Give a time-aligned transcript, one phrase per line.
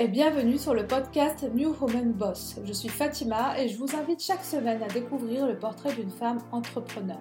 [0.00, 2.56] et bienvenue sur le podcast New Woman Boss.
[2.64, 6.38] Je suis Fatima et je vous invite chaque semaine à découvrir le portrait d'une femme
[6.52, 7.20] entrepreneur.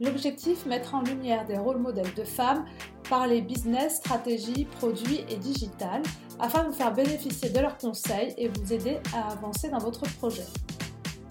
[0.00, 2.64] L'objectif, mettre en lumière des rôles modèles de femmes
[3.10, 6.02] par les business, stratégies, produits et digital
[6.40, 10.04] afin de vous faire bénéficier de leurs conseils et vous aider à avancer dans votre
[10.16, 10.46] projet.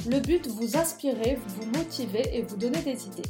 [0.08, 3.30] Le but, vous inspirer, vous motiver et vous donner des idées.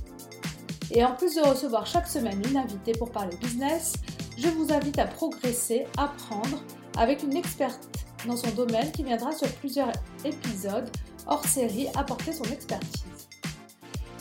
[0.92, 3.94] Et en plus de recevoir chaque semaine une invitée pour parler business,
[4.38, 6.60] je vous invite à progresser, apprendre
[6.98, 7.88] avec une experte
[8.26, 9.92] dans son domaine qui viendra sur plusieurs
[10.24, 10.90] épisodes
[11.28, 13.04] hors série apporter son expertise.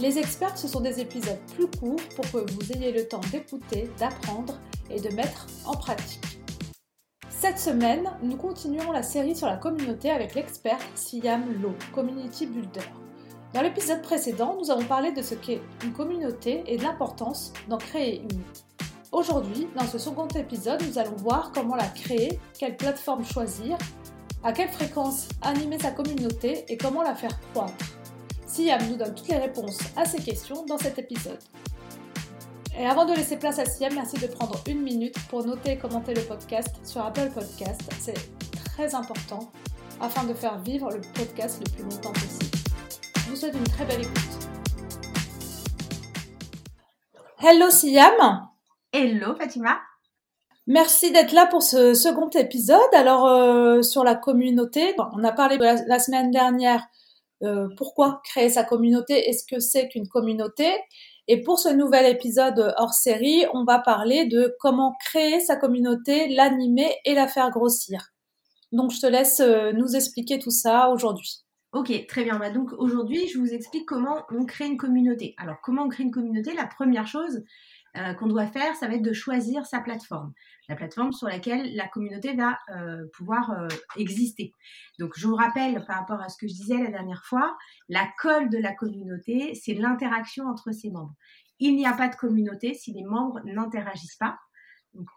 [0.00, 3.88] Les experts, ce sont des épisodes plus courts pour que vous ayez le temps d'écouter,
[3.98, 4.58] d'apprendre
[4.90, 6.40] et de mettre en pratique.
[7.28, 12.80] Cette semaine, nous continuons la série sur la communauté avec l'expert Siam Lo, Community Builder.
[13.52, 17.78] Dans l'épisode précédent, nous avons parlé de ce qu'est une communauté et de l'importance d'en
[17.78, 18.42] créer une.
[19.14, 23.78] Aujourd'hui, dans ce second épisode, nous allons voir comment la créer, quelle plateforme choisir,
[24.42, 27.72] à quelle fréquence animer sa communauté et comment la faire croître.
[28.44, 31.38] Siam nous donne toutes les réponses à ces questions dans cet épisode.
[32.76, 35.78] Et avant de laisser place à Siam, merci de prendre une minute pour noter et
[35.78, 37.82] commenter le podcast sur Apple Podcast.
[38.00, 38.18] C'est
[38.64, 39.52] très important
[40.00, 42.58] afin de faire vivre le podcast le plus longtemps possible.
[43.18, 44.48] Je vous souhaite une très belle écoute.
[47.40, 48.48] Hello Siam
[48.96, 49.80] Hello Fatima
[50.68, 52.78] Merci d'être là pour ce second épisode.
[52.92, 56.86] Alors euh, sur la communauté, on a parlé la semaine dernière
[57.42, 60.68] euh, pourquoi créer sa communauté et ce que c'est qu'une communauté?
[61.26, 66.28] Et pour ce nouvel épisode hors série, on va parler de comment créer sa communauté,
[66.28, 68.12] l'animer et la faire grossir.
[68.70, 71.40] Donc je te laisse euh, nous expliquer tout ça aujourd'hui.
[71.72, 72.38] Ok, très bien.
[72.38, 75.34] Bah, donc aujourd'hui, je vous explique comment on crée une communauté.
[75.36, 76.54] Alors comment on crée une communauté?
[76.54, 77.42] La première chose,
[77.96, 80.32] euh, qu'on doit faire, ça va être de choisir sa plateforme,
[80.68, 84.52] la plateforme sur laquelle la communauté va euh, pouvoir euh, exister.
[84.98, 87.56] Donc je vous rappelle par rapport à ce que je disais la dernière fois,
[87.88, 91.14] la colle de la communauté, c'est l'interaction entre ses membres.
[91.60, 94.38] Il n'y a pas de communauté si les membres n'interagissent pas.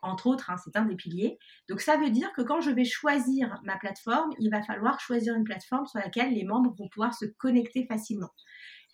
[0.03, 1.37] Entre autres, hein, c'est un des piliers.
[1.69, 5.35] Donc, ça veut dire que quand je vais choisir ma plateforme, il va falloir choisir
[5.35, 8.31] une plateforme sur laquelle les membres vont pouvoir se connecter facilement.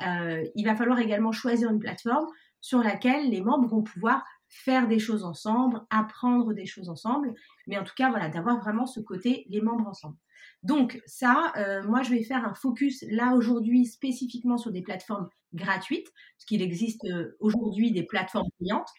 [0.01, 2.27] il va falloir également choisir une plateforme
[2.63, 7.33] sur laquelle les membres vont pouvoir faire des choses ensemble, apprendre des choses ensemble,
[7.67, 10.15] mais en tout cas, voilà, d'avoir vraiment ce côté les membres ensemble.
[10.63, 15.27] Donc ça, euh, moi, je vais faire un focus là aujourd'hui spécifiquement sur des plateformes
[15.53, 16.07] gratuites,
[16.37, 18.89] parce qu'il existe euh, aujourd'hui des plateformes payantes.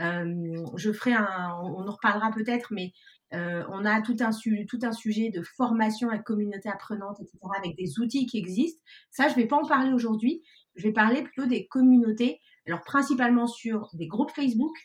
[0.00, 2.92] Euh, je ferai un, on en reparlera peut-être, mais
[3.32, 4.30] on a tout un,
[4.66, 8.82] tout un sujet de formation avec communauté apprenante, etc., avec des outils qui existent.
[9.12, 10.42] Ça, je ne vais pas en parler aujourd'hui.
[10.74, 14.76] Je vais parler plutôt des communautés alors principalement sur des groupes Facebook,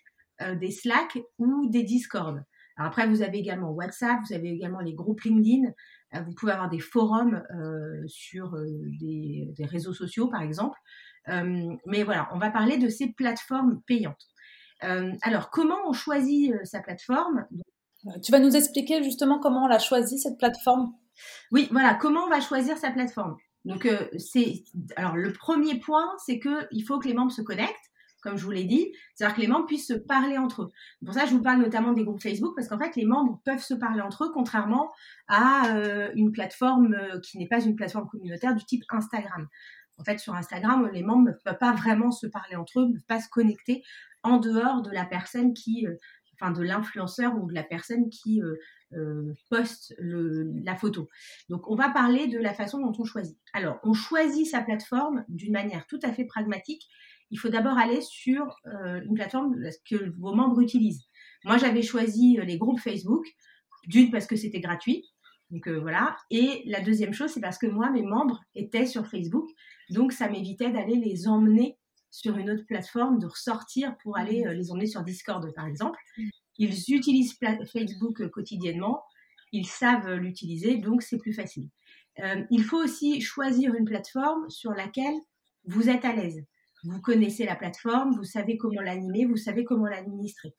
[0.42, 2.44] euh, des Slack ou des Discord.
[2.78, 5.72] après, vous avez également WhatsApp, vous avez également les groupes LinkedIn,
[6.14, 8.54] euh, vous pouvez avoir des forums euh, sur
[9.00, 10.78] des, réseaux sociaux, par exemple.
[11.28, 14.28] mais voilà, on va parler de ces plateformes payantes.
[14.82, 17.46] alors, comment on choisit sa plateforme?
[18.22, 20.94] Tu vas nous expliquer justement comment on a choisi cette plateforme?
[21.52, 23.38] Oui, voilà, comment on va choisir sa plateforme?
[23.66, 24.64] Donc, euh, c'est
[24.96, 28.44] alors le premier point, c'est que il faut que les membres se connectent, comme je
[28.44, 30.72] vous l'ai dit, c'est-à-dire que les membres puissent se parler entre eux.
[31.04, 33.64] Pour ça, je vous parle notamment des groupes Facebook, parce qu'en fait, les membres peuvent
[33.64, 34.92] se parler entre eux, contrairement
[35.28, 39.48] à euh, une plateforme euh, qui n'est pas une plateforme communautaire du type Instagram.
[39.98, 42.94] En fait, sur Instagram, les membres ne peuvent pas vraiment se parler entre eux, ne
[42.94, 43.84] peuvent pas se connecter
[44.24, 45.88] en dehors de la personne qui,
[46.34, 48.42] enfin de l'influenceur ou de la personne qui
[48.94, 51.10] euh, poste la photo.
[51.50, 53.38] Donc, on va parler de la façon dont on choisit.
[53.54, 56.88] Alors, on choisit sa plateforme d'une manière tout à fait pragmatique.
[57.32, 59.56] Il faut d'abord aller sur euh, une plateforme
[59.90, 61.04] que vos membres utilisent.
[61.44, 63.26] Moi, j'avais choisi euh, les groupes Facebook,
[63.88, 65.04] d'une parce que c'était gratuit.
[65.52, 66.16] Donc voilà.
[66.32, 69.48] Et la deuxième chose, c'est parce que moi, mes membres étaient sur Facebook.
[69.92, 71.78] Donc ça m'évitait d'aller les emmener
[72.10, 76.00] sur une autre plateforme, de ressortir pour aller les emmener sur Discord, par exemple.
[76.58, 77.38] Ils utilisent
[77.72, 79.04] Facebook euh, quotidiennement,
[79.52, 81.70] ils savent l'utiliser, donc c'est plus facile.
[82.20, 85.16] Euh, il faut aussi choisir une plateforme sur laquelle
[85.66, 86.44] vous êtes à l'aise.
[86.84, 90.54] Vous connaissez la plateforme, vous savez comment l'animer, vous savez comment l'administrer.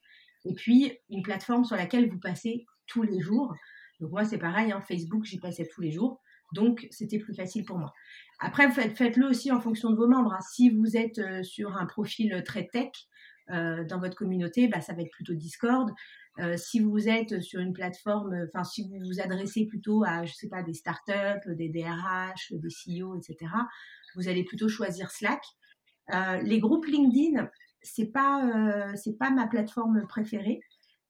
[0.44, 3.54] Et puis, une plateforme sur laquelle vous passez tous les jours.
[4.00, 6.20] Donc moi, c'est pareil, hein, Facebook, j'y passais tous les jours.
[6.52, 7.92] Donc, c'était plus facile pour moi.
[8.38, 10.32] Après, faites-le aussi en fonction de vos membres.
[10.32, 10.44] Hein.
[10.52, 12.92] Si vous êtes euh, sur un profil très tech, euh,
[13.48, 15.92] dans votre communauté, bah, ça va être plutôt Discord.
[16.38, 20.34] Euh, si vous êtes sur une plateforme, enfin si vous vous adressez plutôt à, je
[20.34, 23.52] sais pas, des startups, des DRH, des CEO, etc.,
[24.16, 25.42] vous allez plutôt choisir Slack.
[26.14, 27.48] Euh, les groupes LinkedIn,
[27.82, 30.60] c'est pas c'est pas ma plateforme préférée.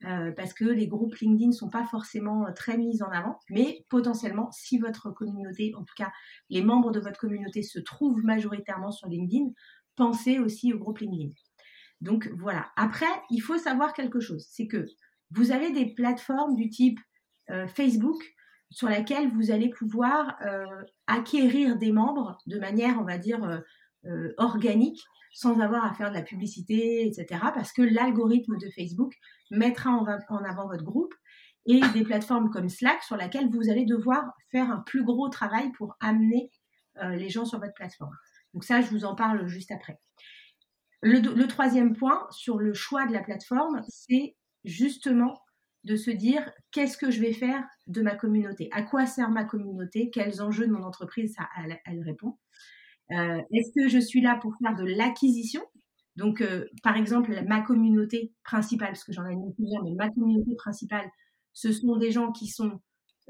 [0.04, 3.40] euh, parce que les groupes LinkedIn ne sont pas forcément euh, très mis en avant,
[3.48, 6.12] mais potentiellement, si votre communauté, en tout cas
[6.50, 9.50] les membres de votre communauté se trouvent majoritairement sur LinkedIn,
[9.96, 11.30] pensez aussi au groupe LinkedIn.
[12.00, 12.70] Donc voilà.
[12.76, 14.87] Après, il faut savoir quelque chose, c'est que
[15.31, 16.98] vous avez des plateformes du type
[17.50, 18.22] euh, Facebook
[18.70, 20.37] sur laquelle vous allez pouvoir
[21.06, 23.62] acquérir des membres de manière, on va dire,
[24.38, 25.00] organique
[25.37, 27.38] sans avoir à faire de la publicité, etc.
[27.54, 29.12] Parce que l'algorithme de Facebook
[29.50, 31.12] mettra en, avant votre groupe
[31.66, 35.70] et des plateformes comme Slack sur laquelle vous allez devoir faire un plus gros travail
[35.72, 36.50] pour amener
[37.02, 38.16] euh, les gens sur votre plateforme.
[38.54, 39.99] Donc ça, je vous en parle juste après.
[41.02, 44.34] Le, troisième point sur le choix de la plateforme, c'est
[44.64, 45.40] justement
[45.84, 49.44] de se dire qu'est-ce que je vais faire de ma communauté, à quoi sert ma
[49.44, 51.37] communauté, quels enjeux de mon entreprise?
[51.84, 52.37] Elle répond.
[53.12, 55.62] Euh, est-ce que je suis là pour faire de l'acquisition?
[56.16, 60.56] Donc, euh, par exemple, ma communauté principale, parce que j'en ai plusieurs, mais ma communauté
[60.56, 61.08] principale,
[61.52, 62.81] ce sont des gens qui sont,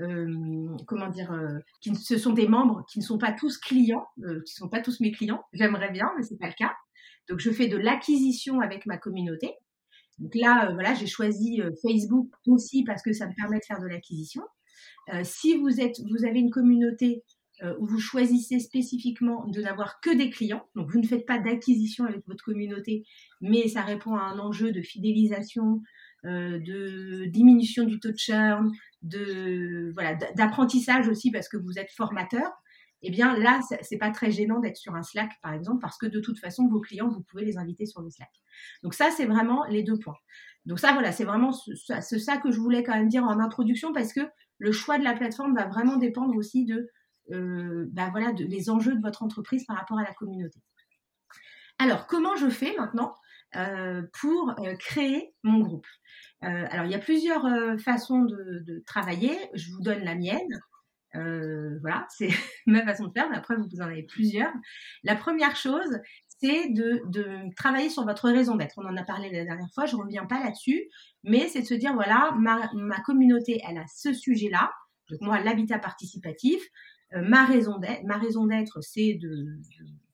[0.00, 1.34] euh, comment dire,
[1.80, 4.80] qui, ce sont des membres qui ne sont pas tous clients, qui ne sont pas
[4.80, 5.42] tous mes clients.
[5.52, 6.72] J'aimerais bien, mais c'est pas le cas.
[7.28, 9.52] Donc, je fais de l'acquisition avec ma communauté.
[10.18, 13.86] Donc là, voilà, j'ai choisi Facebook aussi parce que ça me permet de faire de
[13.86, 14.42] l'acquisition.
[15.24, 17.22] si vous êtes, vous avez une communauté
[17.62, 20.68] euh, où vous choisissez spécifiquement de n'avoir que des clients.
[20.74, 23.06] Donc, vous ne faites pas d'acquisition avec votre communauté,
[23.40, 25.80] mais ça répond à un enjeu de fidélisation,
[26.26, 28.70] euh, de diminution du taux de churn,
[29.00, 32.52] de voilà, d'apprentissage aussi parce que vous êtes formateur.
[33.02, 36.06] Eh bien, là, c'est pas très gênant d'être sur un Slack, par exemple, parce que
[36.06, 38.30] de toute façon, vos clients, vous pouvez les inviter sur le Slack.
[38.82, 40.16] Donc ça, c'est vraiment les deux points.
[40.64, 44.12] Donc ça, voilà, c'est vraiment ça que je voulais quand même dire en introduction, parce
[44.12, 44.20] que
[44.58, 46.90] le choix de la plateforme va vraiment dépendre aussi de
[47.32, 50.60] euh, bah de, les enjeux de votre entreprise par rapport à la communauté.
[51.78, 53.14] Alors, comment je fais maintenant
[53.56, 55.86] euh, pour euh, créer mon groupe?
[56.40, 57.44] Alors, il y a plusieurs
[57.80, 59.36] façons de, travailler.
[59.54, 60.60] Je vous donne la mienne.
[61.80, 62.28] Voilà, c'est
[62.66, 64.52] ma façon de faire, mais après, vous en avez plusieurs.
[65.02, 66.00] La première chose,
[66.40, 67.02] c'est de,
[67.56, 68.74] travailler sur votre raison d'être.
[68.78, 70.88] On en a parlé la dernière fois, je ne reviens pas là-dessus,
[71.24, 74.70] mais c'est de se dire, voilà, ma, communauté, elle a ce sujet-là.
[75.10, 76.62] Donc moi, l'habitat participatif,
[77.14, 79.46] euh, ma raison d'être, ma raison d'être, c'est de,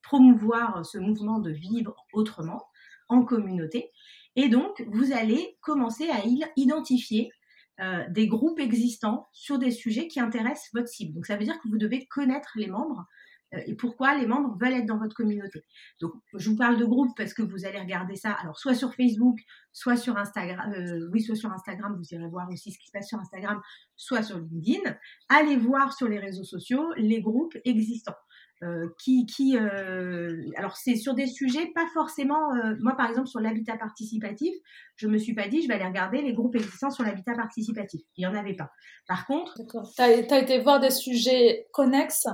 [0.01, 2.61] promouvoir ce mouvement de vivre autrement
[3.09, 3.89] en communauté.
[4.35, 6.21] Et donc, vous allez commencer à
[6.55, 7.31] identifier
[7.79, 11.13] euh, des groupes existants sur des sujets qui intéressent votre cible.
[11.13, 13.05] Donc, ça veut dire que vous devez connaître les membres
[13.53, 15.65] euh, et pourquoi les membres veulent être dans votre communauté.
[15.99, 18.93] Donc, je vous parle de groupe parce que vous allez regarder ça, alors soit sur
[18.93, 19.39] Facebook,
[19.71, 22.91] soit sur Instagram, euh, oui, soit sur Instagram, vous irez voir aussi ce qui se
[22.91, 23.61] passe sur Instagram,
[23.95, 24.95] soit sur LinkedIn.
[25.29, 28.15] Allez voir sur les réseaux sociaux les groupes existants.
[28.61, 32.53] Euh, qui, qui alors c'est sur des sujets pas forcément.
[32.79, 34.53] moi, par exemple, sur l'habitat participatif,
[34.95, 38.01] je me suis pas dit je vais aller regarder les groupes existants sur l'habitat participatif.
[38.15, 38.69] Il y en avait pas.
[39.07, 42.27] Par contre, tu as, as, été voir des sujets connexes?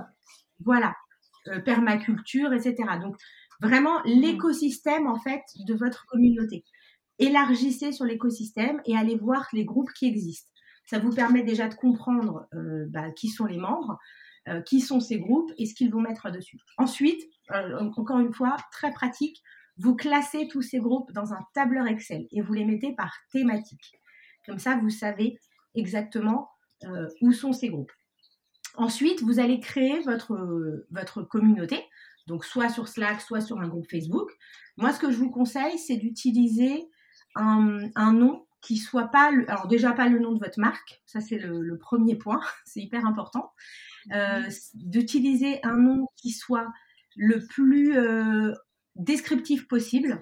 [0.60, 0.94] Voilà,
[1.48, 2.76] euh, permaculture, etc.
[3.02, 3.16] Donc
[3.62, 4.20] vraiment mmh.
[4.22, 6.66] l'écosystème en fait de votre communauté.
[7.18, 10.50] Élargissez sur l'écosystème et allez voir les groupes qui existent.
[10.86, 13.98] Ça vous permet déjà de comprendre euh, bah, qui sont les membres,
[14.50, 16.58] euh, qui sont ces groupes et ce qu'ils vont mettre dessus.
[16.78, 17.22] Ensuite,
[17.80, 19.42] encore une fois, très pratique,
[19.78, 23.94] vous classez tous ces groupes dans un tableur Excel et vous les mettez par thématique.
[24.46, 25.40] Comme ça, vous savez
[25.74, 26.50] exactement
[27.22, 27.92] où sont ces groupes.
[28.76, 31.84] Ensuite, vous allez créer votre, votre communauté,
[32.28, 34.30] donc soit sur Slack, soit sur un groupe Facebook.
[34.78, 36.88] Moi, ce que je vous conseille, c'est d'utiliser
[37.36, 41.38] un, nom qui soit pas, alors déjà pas le nom de votre marque, ça c'est
[41.38, 43.52] le, premier point, c'est hyper important.
[44.14, 46.68] Euh, d'utiliser un nom qui soit
[47.16, 48.54] le plus euh,
[48.96, 50.22] descriptif possible.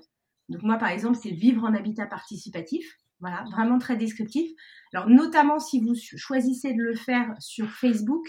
[0.50, 2.98] Donc moi, par exemple, c'est vivre en habitat participatif.
[3.20, 4.50] Voilà, vraiment très descriptif.
[4.94, 8.28] Alors, notamment si vous choisissez de le faire sur Facebook,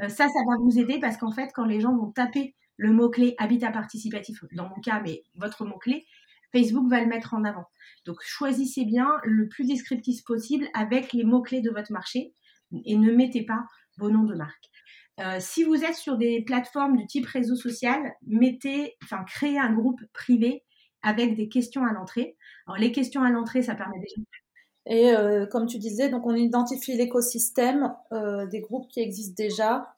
[0.00, 2.92] euh, ça, ça va vous aider parce qu'en fait, quand les gens vont taper le
[2.92, 6.04] mot-clé habitat participatif, dans mon cas, mais votre mot-clé,
[6.52, 7.66] Facebook va le mettre en avant.
[8.04, 12.34] Donc, choisissez bien le plus descriptif possible avec les mots-clés de votre marché
[12.84, 13.64] et ne mettez pas
[13.98, 14.70] vos noms de marque.
[15.20, 19.72] Euh, si vous êtes sur des plateformes du type réseau social, mettez, enfin, créez un
[19.72, 20.62] groupe privé
[21.02, 22.36] avec des questions à l'entrée.
[22.66, 24.22] Alors, les questions à l'entrée, ça permet déjà
[24.86, 29.95] et euh, comme tu disais, donc on identifie l'écosystème euh, des groupes qui existent déjà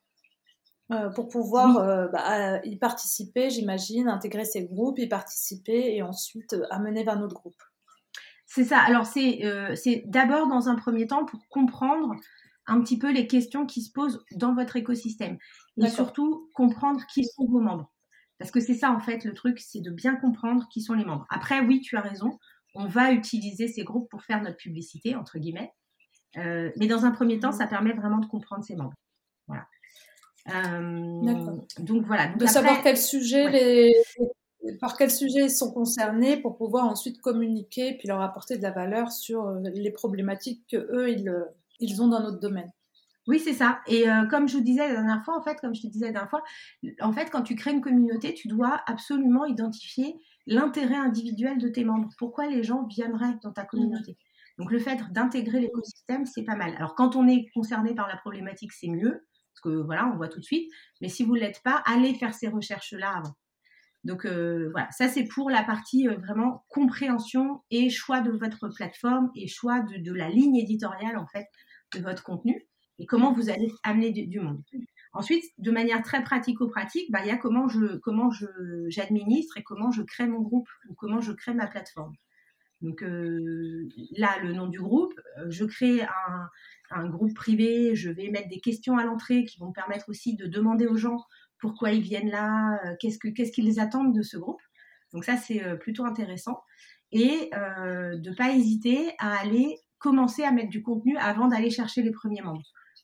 [0.90, 7.04] euh, pour pouvoir bah, y participer, j'imagine, intégrer ces groupes, y participer et ensuite amener
[7.04, 7.62] vers notre groupe.
[8.46, 8.78] C'est ça.
[8.78, 12.14] Alors c'est d'abord dans un premier temps pour comprendre
[12.66, 15.38] un petit peu les questions qui se posent dans votre écosystème
[15.78, 17.92] et surtout comprendre qui sont vos membres.
[18.38, 21.04] Parce que c'est ça en fait le truc, c'est de bien comprendre qui sont les
[21.04, 21.26] membres.
[21.28, 22.38] Après, oui, tu as raison
[22.74, 25.72] on va utiliser ces groupes pour faire notre publicité, entre guillemets.
[26.36, 28.94] Euh, mais dans un premier temps, ça permet vraiment de comprendre ses membres.
[30.48, 30.78] Voilà.
[30.78, 32.28] Euh, donc voilà.
[32.34, 33.92] de savoir quel sujet les,
[34.80, 38.70] par quel sujet ils sont concernés pour pouvoir ensuite communiquer puis leur apporter de la
[38.70, 41.32] valeur sur euh, les problématiques que eux ils,
[41.80, 42.70] ils ont dans notre domaine.
[43.26, 43.80] Oui, c'est ça.
[43.86, 46.12] Et comme je vous disais la dernière fois, en fait, comme je te disais la
[46.12, 46.42] dernière fois,
[47.02, 51.84] en fait, quand tu crées une communauté, tu dois absolument identifier l'intérêt individuel de tes
[51.84, 52.08] membres.
[52.16, 54.16] Pourquoi les gens viendraient dans ta communauté?
[54.58, 56.74] Donc le fait d'intégrer l'écosystème, c'est pas mal.
[56.76, 59.26] Alors quand on est concerné par la problématique, c'est mieux,
[59.58, 60.70] parce que voilà, on voit tout de suite.
[61.00, 63.34] Mais si vous ne l'êtes pas, allez faire ces recherches-là avant.
[64.04, 68.68] Donc euh, voilà, ça c'est pour la partie euh, vraiment compréhension et choix de votre
[68.68, 71.46] plateforme et choix de, la ligne éditoriale en fait
[71.94, 72.64] de votre contenu
[73.00, 74.62] et comment vous allez amener du monde.
[75.12, 78.46] Ensuite, de manière très pratico-pratique, bah, il y a comment je comment je
[78.88, 82.14] j'administre et comment je crée mon groupe ou comment je crée ma plateforme.
[82.80, 85.14] Donc là, le nom du groupe,
[85.48, 86.06] je crée
[86.90, 90.46] un, groupe privé, je vais mettre des questions à l'entrée qui vont permettre aussi de
[90.46, 91.24] demander aux gens
[91.58, 94.62] pourquoi ils viennent là, qu'est-ce que qu'est-ce qu'ils attendent de ce groupe.
[95.12, 96.62] Donc ça, c'est plutôt intéressant.
[97.10, 102.02] Et de ne pas hésiter à aller commencer à mettre du contenu avant d'aller chercher
[102.02, 102.62] les premiers membres.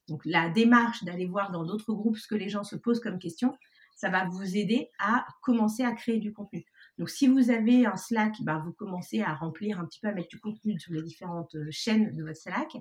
[0.08, 3.18] Donc la démarche d'aller voir dans d'autres groupes ce que les gens se posent comme
[3.18, 3.56] question,
[3.96, 6.64] ça va vous aider à commencer à créer du contenu.
[6.98, 10.12] Donc si vous avez un Slack, bah, vous commencez à remplir un petit peu, à
[10.12, 12.76] mettre du contenu sur les différentes euh, chaînes de votre Slack.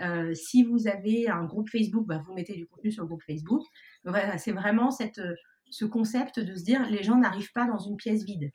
[0.00, 3.22] Euh, si vous avez un groupe Facebook, bah, vous mettez du contenu sur le groupe
[3.24, 3.62] Facebook.
[4.04, 5.34] Donc voilà, c'est vraiment cette, euh,
[5.70, 8.50] ce concept de se dire les gens n'arrivent pas dans une pièce vide.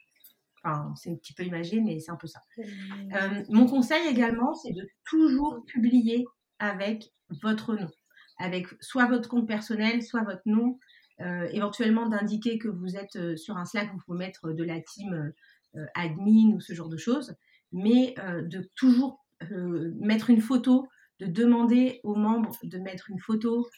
[0.62, 2.40] Enfin, c'est un petit peu imagé, mais c'est un peu ça.
[2.56, 3.42] Mmh.
[3.50, 6.24] mon conseil également, c'est de toujours publier
[6.58, 7.90] avec votre nom
[8.38, 10.78] avec soit votre compte personnel, soit votre nom,
[11.20, 15.32] éventuellement d'indiquer que vous êtes euh, sur un Slack, vous pouvez mettre de la team
[15.76, 17.34] euh, admin ou ce genre de choses,
[17.72, 20.86] mais de toujours mettre une photo,
[21.18, 23.68] de demander aux membres de mettre une photo.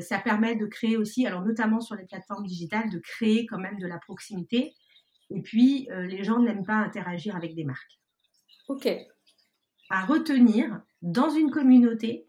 [0.00, 3.78] ça permet de créer aussi, alors notamment sur les plateformes digitales, de créer quand même
[3.78, 4.72] de la proximité.
[5.28, 8.00] Et puis, les gens n'aiment pas interagir avec des marques.
[8.68, 8.88] Ok.
[9.90, 12.26] À retenir, dans une communauté,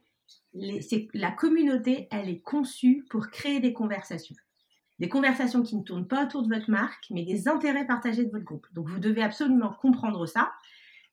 [0.53, 4.35] la communauté, elle est conçue pour créer des conversations.
[4.99, 8.31] Des conversations qui ne tournent pas autour de votre marque, mais des intérêts partagés de
[8.31, 8.65] votre groupe.
[8.73, 10.51] Donc vous devez absolument comprendre ça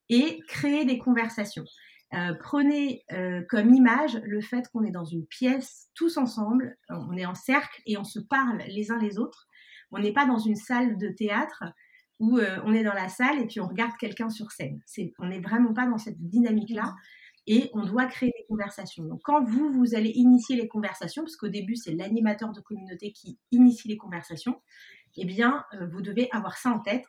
[0.08, 1.64] et créer des conversations.
[2.14, 7.16] Euh, prenez euh, comme image le fait qu'on est dans une pièce tous ensemble, on
[7.16, 9.48] est en cercle et on se parle les uns les autres.
[9.90, 11.64] On n'est pas dans une salle de théâtre
[12.20, 14.80] où euh, on est dans la salle et puis on regarde quelqu'un sur scène.
[15.18, 16.94] on n'est vraiment pas dans cette dynamique-là
[17.46, 19.04] et on doit créer des conversations.
[19.04, 23.12] Donc quand vous, vous allez initier les conversations, parce qu'au début c'est l'animateur de communauté
[23.12, 24.60] qui initie les conversations,
[25.16, 27.04] eh bien euh, vous devez avoir ça en tête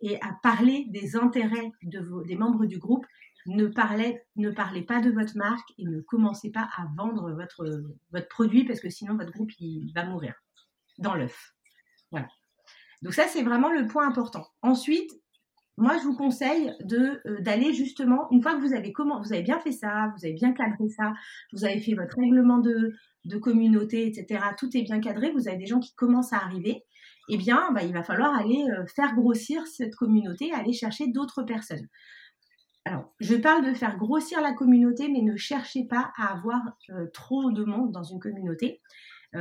[0.00, 3.06] et à parler des intérêts des membres du groupe.
[3.46, 7.82] Ne parlez, ne parlez pas de votre marque et ne commencez pas à vendre votre,
[8.12, 10.34] votre produit parce que sinon votre groupe il va mourir
[10.98, 11.54] dans l'œuf.
[12.10, 12.28] Voilà.
[13.02, 14.46] Donc ça c'est vraiment le point important.
[14.62, 15.10] Ensuite,
[15.78, 19.32] moi, je vous conseille de euh, d'aller justement une fois que vous avez comment vous
[19.32, 21.12] avez bien fait ça, vous avez bien cadré ça,
[21.52, 22.94] vous avez fait votre règlement de,
[23.24, 24.44] de communauté, etc.
[24.58, 25.30] Tout est bien cadré.
[25.30, 26.84] Vous avez des gens qui commencent à arriver.
[27.28, 31.44] Eh bien, bah, il va falloir aller euh, faire grossir cette communauté, aller chercher d'autres
[31.44, 31.86] personnes.
[32.84, 37.06] Alors, je parle de faire grossir la communauté, mais ne cherchez pas à avoir euh,
[37.12, 38.80] trop de monde dans une communauté.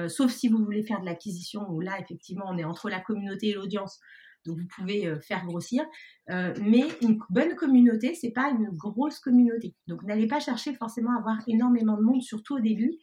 [0.09, 3.47] sauf si vous voulez faire de l'acquisition, où là, effectivement, on est entre la communauté
[3.47, 4.01] et l'audience.
[4.47, 5.85] Donc, vous pouvez euh, faire grossir.
[6.29, 9.75] Euh, mais une bonne communauté, c'est pas une grosse communauté.
[9.87, 12.93] Donc, n'allez pas chercher forcément à avoir énormément de monde, surtout au début.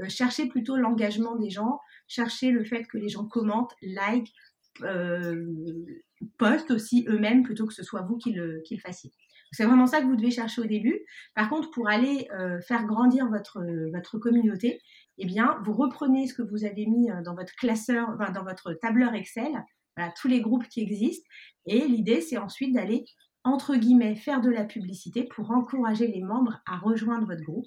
[0.00, 1.80] Euh, cherchez plutôt l'engagement des gens.
[2.06, 4.30] Cherchez le fait que les gens commentent, like,
[6.38, 9.10] postent aussi eux-mêmes plutôt que ce soit vous qui le, fassiez.
[9.52, 11.00] C'est vraiment ça que vous devez chercher au début.
[11.34, 12.28] Par contre, pour aller
[12.66, 13.60] faire grandir votre,
[13.92, 14.80] votre communauté,
[15.18, 19.12] eh bien, vous reprenez ce que vous avez mis dans votre classeur, dans votre tableur
[19.12, 19.52] Excel,
[20.20, 21.28] tous les groupes qui existent.
[21.66, 23.04] Et l'idée, c'est ensuite d'aller,
[23.44, 27.66] entre guillemets, faire de la publicité pour encourager les membres à rejoindre votre groupe.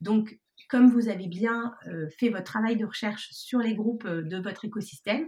[0.00, 4.22] Donc, comme vous avez bien euh, fait votre travail de recherche sur les groupes euh,
[4.22, 5.26] de votre écosystème,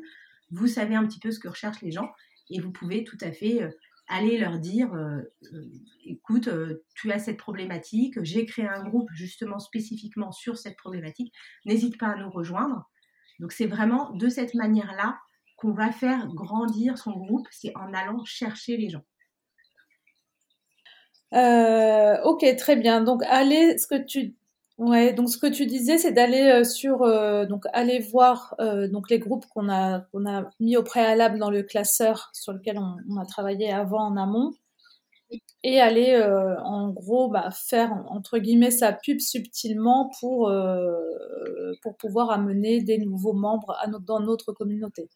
[0.50, 2.10] vous savez un petit peu ce que recherchent les gens
[2.50, 3.70] et vous pouvez tout à fait euh,
[4.08, 4.90] aller leur dire
[6.06, 6.48] écoute,
[6.94, 11.30] tu as cette problématique, j'ai créé un groupe justement spécifiquement sur cette problématique,
[11.66, 12.88] n'hésite pas à nous rejoindre.
[13.38, 15.18] Donc c'est vraiment de cette manière-là
[15.58, 19.02] qu'on va faire grandir son groupe, c'est en allant chercher les gens.
[21.34, 23.02] Euh, ok, très bien.
[23.02, 24.36] Donc, allez, ce que tu,
[24.78, 28.54] ouais, donc ce que tu disais, c'est d'aller euh, sur, euh, donc aller voir
[28.90, 32.78] donc les groupes qu'on a qu'on a mis au préalable dans le classeur sur lequel
[32.78, 34.52] on, a travaillé avant en amont,
[35.64, 36.16] et aller
[36.64, 40.52] en gros bah, faire entre guillemets sa pub subtilement pour,
[41.82, 45.08] pour pouvoir amener des nouveaux membres dans notre communauté.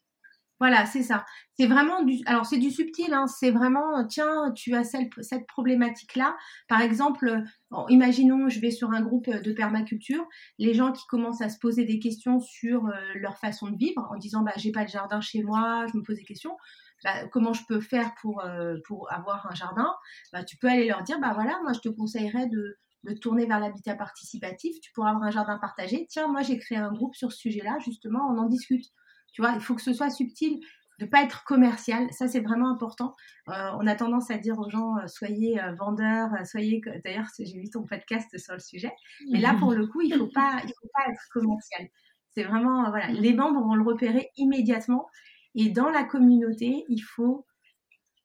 [0.62, 1.24] Voilà, c'est ça.
[1.58, 2.20] C'est vraiment du.
[2.24, 5.10] Alors, c'est du subtil, hein, c'est vraiment, tiens, tu as cette,
[5.48, 6.36] problématique-là.
[6.68, 7.42] Par exemple,
[7.88, 10.24] imaginons, je vais sur un groupe de permaculture,
[10.60, 14.08] les gens qui commencent à se poser des questions sur euh, leur façon de vivre
[14.08, 16.56] en disant, bah, j'ai pas de jardin chez moi, je me pose des questions.
[17.02, 19.92] Bah, comment je peux faire pour, euh, pour avoir un jardin?
[20.32, 23.46] Bah, Tu peux aller leur dire, bah voilà, moi, je te conseillerais de, de tourner
[23.46, 24.76] vers l'habitat participatif.
[24.80, 26.06] Tu pourras avoir un jardin partagé.
[26.08, 28.92] Tiens, moi, j'ai créé un groupe sur ce sujet-là, justement, on en discute.
[29.32, 30.60] Tu vois, il faut que ce soit subtil,
[30.98, 32.06] de pas être commercial.
[32.12, 33.14] Ça, c'est vraiment important.
[33.48, 36.80] Euh, on a tendance à dire aux gens, euh, soyez euh, vendeurs, soyez.
[37.04, 38.92] D'ailleurs, j'ai vu ton podcast sur le sujet.
[39.30, 41.88] Mais là, pour le coup, il faut pas, il faut pas être commercial.
[42.34, 45.08] C'est vraiment, voilà, les membres vont le repérer immédiatement.
[45.54, 47.46] Et dans la communauté, il faut,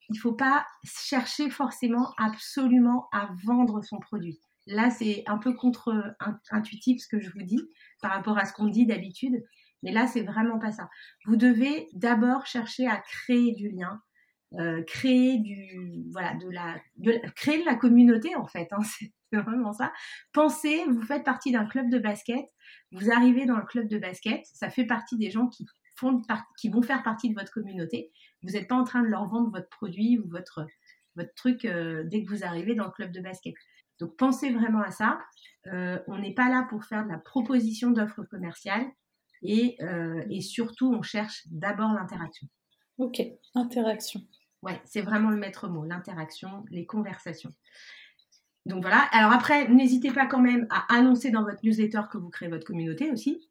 [0.08, 4.40] il faut pas chercher forcément absolument à vendre son produit.
[4.66, 7.60] Là, c'est un peu contre-intuitif ce que je vous dis
[8.00, 9.42] par rapport à ce qu'on dit d'habitude.
[9.82, 10.88] Mais là, c'est vraiment pas ça.
[11.26, 14.00] Vous devez d'abord chercher à créer du lien,
[14.54, 16.76] euh, créer du voilà de la,
[17.36, 18.68] créer de la communauté en fait.
[18.72, 19.92] Hein, c'est vraiment ça.
[20.32, 22.44] Pensez, vous faites partie d'un club de basket,
[22.92, 25.66] vous arrivez dans le club de basket, ça fait partie des gens qui
[25.96, 26.22] font
[26.58, 28.10] qui vont faire partie de votre communauté.
[28.42, 30.66] Vous n'êtes pas en train de leur vendre votre produit ou votre
[31.16, 33.54] votre truc euh, dès que vous arrivez dans le club de basket.
[34.00, 35.18] Donc pensez vraiment à ça.
[35.66, 38.86] Euh, on n'est pas là pour faire de la proposition d'offres commerciales.
[39.44, 42.48] Euh, et, surtout, on cherche d'abord l'interaction.
[42.98, 43.22] Ok,
[43.54, 44.20] interaction.
[44.62, 47.54] Ouais, c'est vraiment le maître mot, l'interaction, les conversations.
[48.66, 49.08] Donc voilà.
[49.12, 52.66] Alors après, n'hésitez pas quand même à annoncer dans votre newsletter que vous créez votre
[52.66, 53.48] communauté aussi.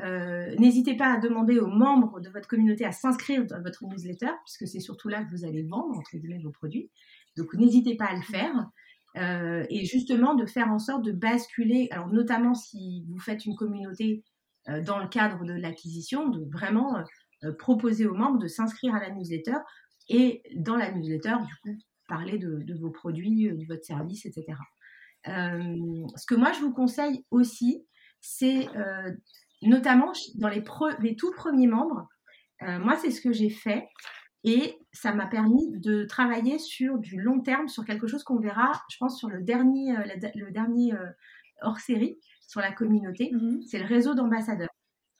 [0.00, 4.32] Euh, n'hésitez pas à demander aux membres de votre communauté à s'inscrire dans votre newsletter,
[4.44, 6.90] puisque c'est surtout là que vous allez vendre, entre guillemets, vos produits.
[7.36, 8.70] Donc n'hésitez pas à le faire.
[9.16, 13.56] Euh, et justement, de faire en sorte de basculer, alors notamment si vous faites une
[13.56, 14.24] communauté
[14.68, 17.04] dans le cadre de l'acquisition, de vraiment
[17.44, 19.58] euh, proposer aux membres de s'inscrire à la newsletter
[20.08, 24.58] et dans la newsletter, du coup, parler de, vos produits, euh, de votre service, etc.
[25.24, 27.84] ce que moi, je vous conseille aussi,
[28.20, 28.68] c'est
[29.62, 32.08] notamment dans les, tout premiers membres,
[32.60, 33.88] moi, c'est ce que j'ai fait.
[34.44, 38.70] Et ça m'a permis de travailler sur du long terme, sur quelque chose qu'on verra,
[38.88, 39.96] je pense, sur le dernier
[41.62, 43.62] hors série, sur la communauté, mhm.
[43.62, 44.68] c'est le réseau d'ambassadeurs.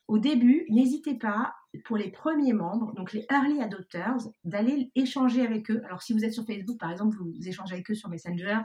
[0.07, 5.69] Au début, n'hésitez pas, pour les premiers membres, donc les early adopters, d'aller échanger avec
[5.69, 5.81] eux.
[5.85, 8.59] Alors, si vous êtes sur Facebook, par exemple, vous échangez avec eux sur Messenger,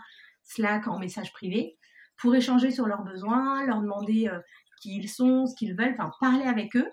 [0.44, 1.76] Slack, en message privé,
[2.16, 4.38] pour échanger sur leurs besoins, leur demander euh,
[4.80, 6.88] qui ils sont, ce qu'ils veulent, enfin, parler avec eux.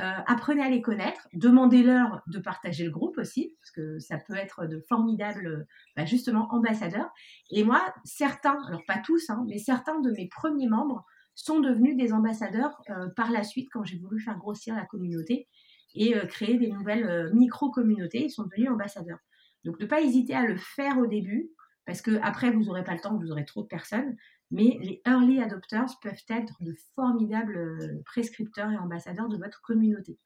[0.00, 4.34] Euh, apprenez à les connaître, demandez-leur de partager le groupe aussi, parce que ça peut
[4.34, 7.10] être de formidables, bah, justement, ambassadeurs.
[7.50, 11.96] Et moi, certains, alors pas tous, hein, mais certains de mes premiers membres sont devenus
[11.96, 15.48] des ambassadeurs euh, par la suite quand j'ai voulu faire grossir la communauté
[15.94, 19.18] et euh, créer des nouvelles micro-communautés, ils sont devenus ambassadeurs.
[19.64, 21.50] Donc ne pas hésiter à le faire au début,
[21.84, 24.16] parce que après vous n'aurez pas le temps, vous aurez trop de personnes,
[24.50, 30.18] mais les early adopters peuvent être de formidables euh, prescripteurs et ambassadeurs de votre communauté.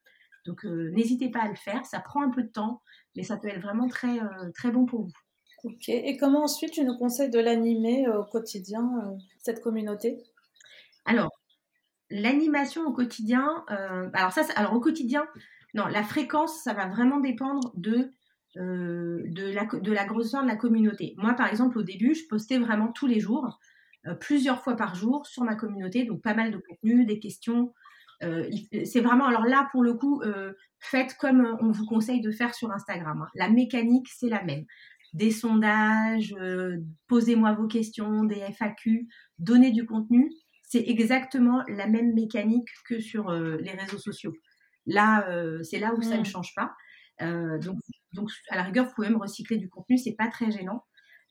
[0.45, 2.81] Donc euh, n'hésitez pas à le faire, ça prend un peu de temps,
[3.15, 5.13] mais ça peut être vraiment très, euh, très bon pour vous.
[5.63, 10.21] Ok, et comment ensuite tu nous conseilles de l'animer au quotidien, cette communauté?
[11.05, 11.31] Alors,
[12.11, 13.65] l'animation au quotidien,
[14.13, 15.25] alors ça, alors au quotidien,
[15.73, 18.11] non, la fréquence, ça va vraiment dépendre de
[18.57, 21.15] de, la, de la grosseur de la communauté.
[21.17, 23.59] Moi, par exemple, au début, je postais vraiment tous les jours.
[24.07, 27.73] Euh, plusieurs fois par jour sur ma communauté, donc pas mal de contenu, des questions.
[28.23, 28.49] Euh,
[28.85, 32.53] c'est vraiment, alors là, pour le coup, euh, faites comme on vous conseille de faire
[32.53, 33.23] sur Instagram.
[33.23, 33.29] Hein.
[33.35, 34.65] La mécanique, c'est la même.
[35.13, 36.35] Des sondages,
[37.07, 39.07] posez-moi vos questions, des FAQ,
[39.39, 40.29] donnez du contenu.
[40.61, 44.33] C'est exactement la même mécanique que sur les réseaux sociaux.
[44.85, 45.25] Là,
[45.63, 46.25] c'est là où ça ne mmh.
[46.25, 46.73] change pas.
[47.21, 47.77] donc,
[48.11, 50.83] donc, à la rigueur, vous pouvez me recycler du contenu, c'est pas très gênant.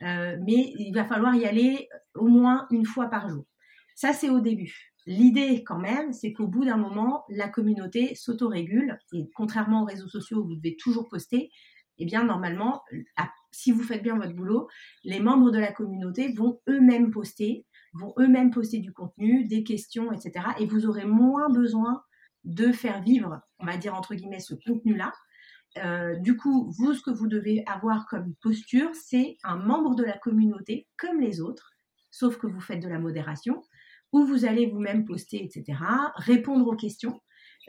[0.05, 3.47] Euh, mais il va falloir y aller au moins une fois par jour.
[3.95, 4.93] Ça, c'est au début.
[5.07, 8.99] L'idée, quand même, c'est qu'au bout d'un moment, la communauté s'autorégule.
[9.13, 11.51] Et contrairement aux réseaux sociaux où vous devez toujours poster,
[11.99, 12.83] eh bien, normalement,
[13.53, 14.69] si vous faites bien votre boulot,
[15.05, 20.11] les membres de la communauté vont eux-mêmes poster, vont eux-mêmes poster du contenu, des questions,
[20.11, 20.47] etc.
[20.59, 22.03] Et vous aurez moins besoin
[22.43, 25.13] de faire vivre, on va dire entre guillemets, ce contenu-là,
[25.79, 30.05] euh, du coup, vous, ce que vous devez avoir comme posture, c'est un membre de
[30.05, 31.73] la communauté comme les autres,
[32.11, 33.63] sauf que vous faites de la modération,
[34.13, 35.79] où vous allez vous-même poster, etc.,
[36.17, 37.21] répondre aux questions.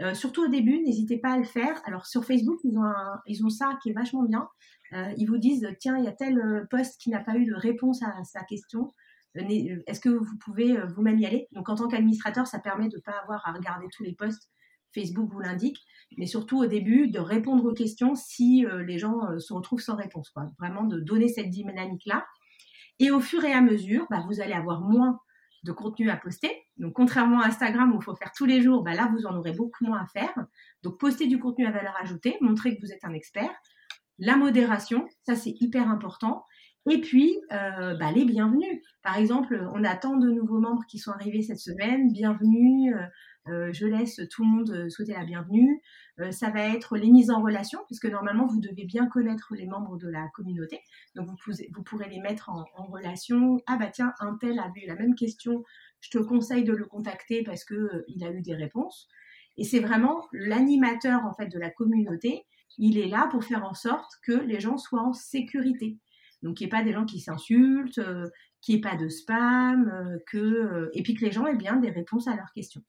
[0.01, 1.81] Euh, surtout au début, n'hésitez pas à le faire.
[1.85, 2.91] Alors sur Facebook, ils ont,
[3.25, 4.47] ils ont ça qui est vachement bien.
[4.93, 7.55] Euh, ils vous disent, tiens, il y a tel poste qui n'a pas eu de
[7.55, 8.91] réponse à sa question.
[9.35, 11.47] Est-ce que vous pouvez vous-même y aller?
[11.51, 14.49] Donc en tant qu'administrateur, ça permet de ne pas avoir à regarder tous les posts.
[14.95, 15.77] Facebook vous l'indique,
[16.17, 20.33] mais surtout au début de répondre aux questions si les gens se retrouvent sans réponse.
[20.57, 22.25] Vraiment de donner cette dynamique-là.
[22.99, 25.19] Et au fur et à mesure, bah, vous allez avoir moins
[25.63, 26.51] de contenu à poster.
[26.77, 29.35] Donc, contrairement à Instagram où il faut faire tous les jours, bah, là, vous en
[29.35, 30.33] aurez beaucoup moins à faire.
[30.83, 33.49] Donc, poster du contenu à valeur ajoutée, montrer que vous êtes un expert.
[34.17, 36.45] La modération, ça, c'est hyper important.
[36.87, 38.79] Et puis, euh, bah, les bienvenus.
[39.01, 42.11] Par exemple, on a tant de nouveaux membres qui sont arrivés cette semaine.
[42.11, 42.95] Bienvenue.
[42.95, 43.07] Euh,
[43.47, 45.81] euh, je laisse tout le monde souhaiter la bienvenue.
[46.31, 49.97] ça va être les mises en relation, puisque normalement, vous devez bien connaître les membres
[49.97, 50.79] de la communauté.
[51.15, 53.57] Donc, vous, vous pourrez les mettre en, en, relation.
[53.65, 55.63] Ah bah tiens, un tel a eu la même question.
[56.01, 59.09] Je te conseille de le contacter parce que il a eu des réponses.
[59.57, 62.45] Et c'est vraiment l'animateur en fait de la communauté.
[62.77, 65.97] Il est là pour faire en sorte que les gens soient en sécurité.
[66.43, 68.29] Donc, il n'y ait pas des gens qui s'insultent, euh,
[68.61, 71.55] qu'il n'y ait pas de spam, euh, que, euh, et puis que les gens aient
[71.55, 72.83] bien des réponses à leurs questions.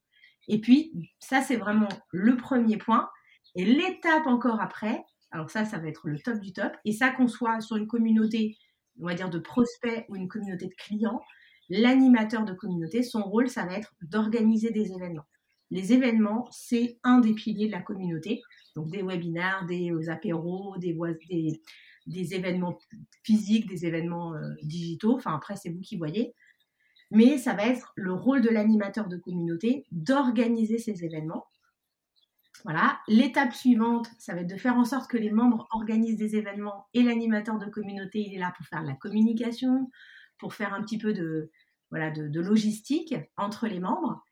[0.49, 3.09] Et puis, ça, c'est vraiment le premier point.
[3.55, 6.73] Et l'étape encore après, alors ça, ça va être le top du top.
[6.85, 8.57] Et ça, qu'on soit sur une communauté,
[9.01, 11.23] on va dire, de prospects ou une communauté de clients,
[11.69, 15.27] l'animateur de communauté, son rôle, ça va être d'organiser des événements.
[15.71, 18.43] Les événements, c'est un des piliers de la communauté.
[18.77, 20.97] Donc des webinaires, des apéros, des,
[21.29, 21.61] des,
[22.07, 22.79] des événements
[23.23, 25.17] physiques, des événements euh, digitaux.
[25.17, 26.35] Enfin, après, c'est vous qui voyez.
[27.11, 31.47] Mais ça va être le rôle de l'animateur de communauté d'organiser ces événements.
[32.65, 32.99] Voilà.
[33.07, 36.89] L'étape suivante, ça va être de faire en sorte que les membres organisent des événements
[36.95, 39.91] et l'animateur de communauté, il est là pour faire la communication,
[40.39, 41.51] pour faire un petit peu de,
[41.91, 44.25] voilà, de logistique entre les membres.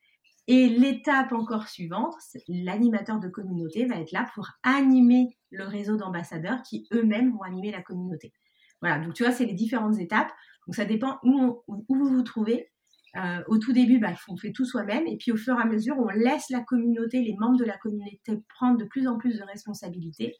[0.46, 2.14] Et l'étape encore suivante,
[2.48, 7.70] l'animateur de communauté va être là pour animer le réseau d'ambassadeurs qui eux-mêmes vont animer
[7.70, 8.32] la communauté.
[8.80, 10.30] Voilà, donc tu vois, c'est les différentes étapes.
[10.66, 12.70] Donc ça dépend où, où vous vous trouvez.
[13.16, 15.06] Euh, au tout début, bah, on fait tout soi-même.
[15.06, 17.78] Et puis au fur et à mesure, on laisse la communauté, les membres de la
[17.78, 20.34] communauté prendre de plus en plus de responsabilités.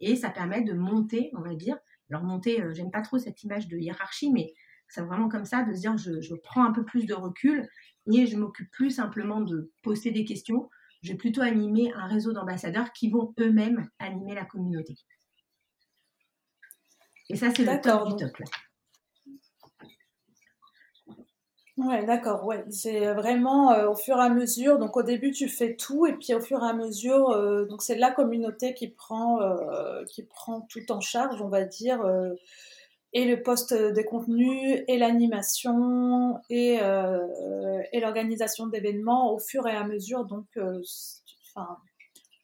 [0.00, 1.76] Et ça permet de monter, on va dire.
[2.10, 4.52] Alors monter, euh, j'aime pas trop cette image de hiérarchie, mais
[4.88, 7.68] c'est vraiment comme ça, de se dire je, je prends un peu plus de recul
[8.12, 10.68] et je m'occupe plus simplement de poster des questions.
[11.06, 14.96] Je vais plutôt animer un réseau d'ambassadeurs qui vont eux-mêmes animer la communauté.
[17.28, 18.36] Et ça, c'est le top du top.
[18.38, 18.46] Là.
[21.76, 22.64] Ouais, d'accord, ouais.
[22.70, 24.78] C'est vraiment euh, au fur et à mesure.
[24.78, 27.82] Donc au début, tu fais tout, et puis au fur et à mesure, euh, donc
[27.82, 32.02] c'est la communauté qui prend, euh, qui prend tout en charge, on va dire
[33.12, 37.26] et le poste des contenus et l'animation et, euh,
[37.92, 40.24] et l'organisation d'événements au fur et à mesure.
[40.24, 40.80] Donc, euh,
[41.54, 41.78] enfin,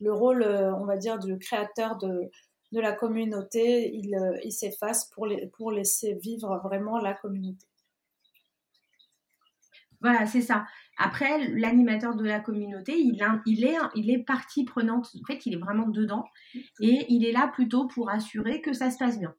[0.00, 2.30] le rôle, euh, on va dire, du créateur de,
[2.72, 7.66] de la communauté, il, il s'efface pour, les, pour laisser vivre vraiment la communauté.
[10.00, 10.66] Voilà, c'est ça.
[10.98, 15.08] Après, l'animateur de la communauté, il, il, est, il est partie prenante.
[15.20, 16.24] En fait, il est vraiment dedans.
[16.80, 19.32] Et il est là plutôt pour assurer que ça se passe bien.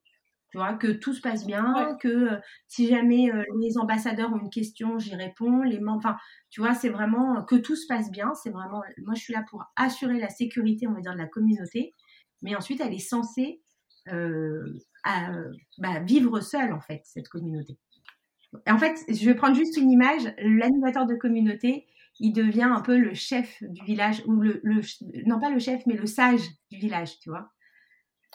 [0.53, 2.37] Tu vois, que tout se passe bien, que euh,
[2.67, 5.63] si jamais euh, les ambassadeurs ont une question, j'y réponds.
[5.63, 6.15] Les enfin,
[6.51, 8.35] tu vois, c'est vraiment euh, que tout se passe bien.
[8.35, 11.25] C'est vraiment, moi, je suis là pour assurer la sécurité, on va dire, de la
[11.25, 11.95] communauté.
[12.43, 13.63] Mais ensuite, elle est censée
[14.05, 17.79] bah, vivre seule, en fait, cette communauté.
[18.67, 20.35] en fait, je vais prendre juste une image.
[20.37, 21.87] L'animateur de communauté,
[22.19, 24.61] il devient un peu le chef du village, ou le,
[25.25, 27.49] non pas le chef, mais le sage du village, tu vois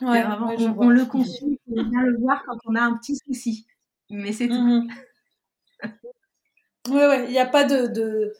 [0.00, 3.66] on, le consulte, on vient le voir quand on a un petit souci.
[4.10, 4.54] Mais c'est tout.
[4.54, 4.88] Oui, mmh
[6.90, 8.32] oui, il n'y a pas de.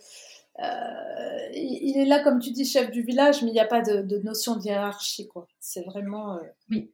[0.61, 3.81] Euh, il est là, comme tu dis, chef du village, mais il n'y a pas
[3.81, 5.47] de, notion de hiérarchie, quoi.
[5.61, 6.37] C'est vraiment.
[6.37, 6.91] Euh, oui.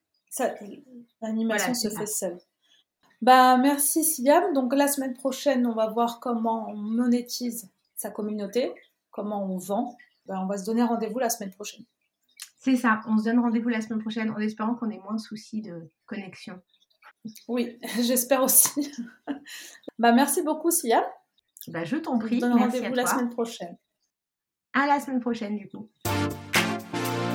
[1.22, 2.38] L'animation se fait seule.
[3.22, 4.52] Bah, merci Siam.
[4.52, 8.72] Donc la semaine prochaine, on va voir comment on monétise sa communauté,
[9.10, 9.96] comment on vend.
[10.26, 11.84] Bah, on va se donner rendez-vous la semaine prochaine.
[12.64, 15.20] C'est ça, on se donne rendez-vous la semaine prochaine en espérant qu'on ait moins de
[15.20, 16.58] soucis de connexion.
[17.46, 18.90] Oui, j'espère aussi.
[19.98, 21.04] bah, merci beaucoup, Sia.
[21.68, 22.36] Bah, je t'en prie.
[22.36, 23.76] On se donne rendez-vous la semaine prochaine.
[24.72, 25.90] À la semaine prochaine, du coup.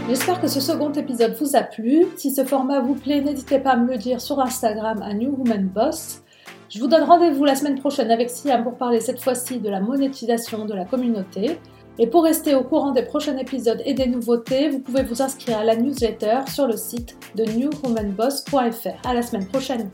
[0.07, 2.05] J'espère que ce second épisode vous a plu.
[2.17, 5.35] Si ce format vous plaît, n'hésitez pas à me le dire sur Instagram à New
[5.35, 6.23] Woman Boss.
[6.69, 9.79] Je vous donne rendez-vous la semaine prochaine avec Siam pour parler cette fois-ci de la
[9.79, 11.59] monétisation de la communauté.
[12.01, 15.59] Et pour rester au courant des prochains épisodes et des nouveautés, vous pouvez vous inscrire
[15.59, 19.07] à la newsletter sur le site de newwomanboss.fr.
[19.07, 19.91] À la semaine prochaine!